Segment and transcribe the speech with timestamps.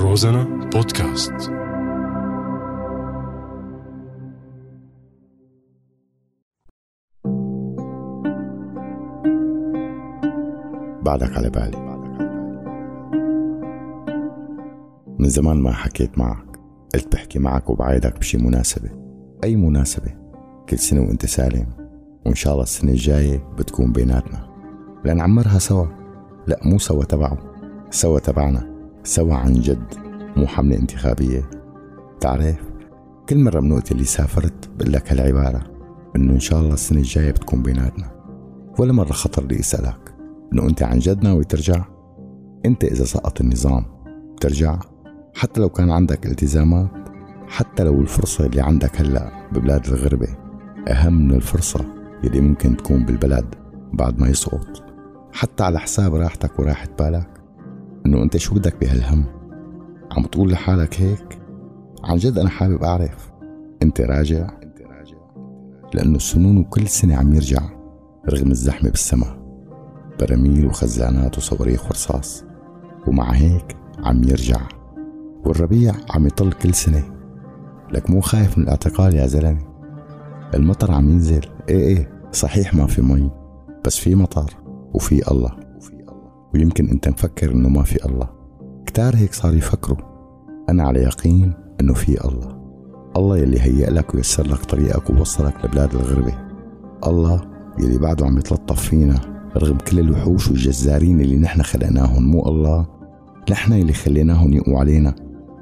[0.00, 1.32] روزانا بودكاست.
[11.02, 11.88] بعدك على بالي.
[15.18, 16.58] من زمان ما حكيت معك.
[16.94, 18.90] قلت بحكي معك وبعيدك بشي مناسبة.
[19.44, 20.14] أي مناسبة؟
[20.68, 21.66] كل سنة وأنت سالم.
[22.26, 24.48] وإن شاء الله السنة الجاية بتكون بيناتنا.
[25.04, 25.86] لأن عمرها سوا.
[26.46, 27.38] لا مو سوا تبعه.
[27.90, 28.77] سوا تبعنا.
[29.08, 29.94] سوا عن جد
[30.36, 31.50] مو حملة انتخابية.
[32.20, 32.56] تعرف
[33.28, 35.62] كل مرة من وقت اللي سافرت بقول لك هالعبارة
[36.16, 38.10] إنه إن شاء الله السنة الجاية بتكون بيناتنا.
[38.78, 40.14] ولا مرة خطر لي أسألك
[40.52, 41.84] إنه أنت عن جد ناوي ترجع؟
[42.66, 43.84] أنت إذا سقط النظام
[44.36, 44.78] بترجع؟
[45.34, 46.90] حتى لو كان عندك التزامات
[47.48, 50.28] حتى لو الفرصة اللي عندك هلأ ببلاد الغربة
[50.88, 51.84] أهم من الفرصة
[52.24, 53.54] اللي ممكن تكون بالبلد
[53.92, 54.82] بعد ما يسقط.
[55.32, 57.37] حتى على حساب راحتك وراحة بالك
[58.06, 59.24] إنه أنت شو بدك بهالهم؟
[60.10, 61.38] عم تقول لحالك هيك؟
[62.04, 63.32] عن جد أنا حابب أعرف.
[63.82, 64.50] أنت راجع؟
[65.94, 67.62] لأنه السنون كل سنة عم يرجع
[68.30, 69.38] رغم الزحمة بالسما.
[70.20, 72.44] براميل وخزانات وصواريخ ورصاص.
[73.06, 74.60] ومع هيك عم يرجع.
[75.44, 77.04] والربيع عم يطل كل سنة.
[77.92, 79.60] لك مو خايف من الاعتقال يا زلمة.
[80.54, 81.46] المطر عم ينزل.
[81.68, 83.30] إيه إيه صحيح ما في مي
[83.84, 84.56] بس في مطر
[84.94, 85.67] وفي الله.
[86.54, 88.28] ويمكن أنت مفكر إنه ما في الله.
[88.86, 89.98] كتار هيك صار يفكروا.
[90.68, 92.58] أنا على يقين إنه في الله.
[93.16, 96.34] الله يلي هيئ لك ويسر لك طريقك ووصلك لبلاد الغربة.
[97.06, 97.40] الله
[97.78, 99.20] يلي بعده عم يتلطف فينا
[99.56, 102.30] رغم كل الوحوش والجزارين اللي نحن خلقناهم.
[102.30, 102.86] مو الله
[103.50, 105.14] نحن اللي خليناهم يقوا علينا.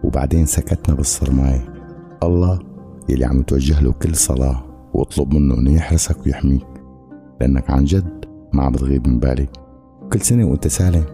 [0.04, 1.74] وبعدين سكتنا بالصرماية.
[2.22, 2.58] الله
[3.08, 4.62] يلي عم توجه له كل صلاة
[4.94, 6.66] واطلب منه إنه يحرسك ويحميك.
[7.40, 9.46] لأنك عن جد ما عم بتغيب من بالي
[10.12, 11.04] كل سنة وانت سالم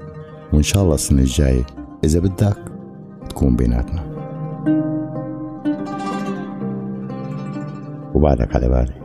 [0.53, 1.67] وإن شاء الله السنة الجاية
[2.05, 2.57] إذا بدك
[3.29, 4.03] تكون بيناتنا.
[8.15, 9.03] وبعدك على بالي.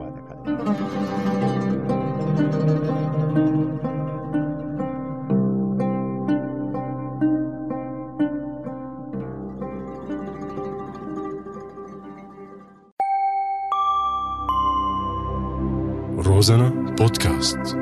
[16.17, 16.69] روزانا
[16.99, 17.77] بودكاست.